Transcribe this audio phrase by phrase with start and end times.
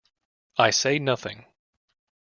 [0.57, 1.45] I say nothing.